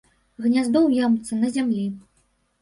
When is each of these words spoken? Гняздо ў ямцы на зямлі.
Гняздо 0.45 0.79
ў 0.87 1.03
ямцы 1.07 1.39
на 1.43 1.47
зямлі. 1.59 1.85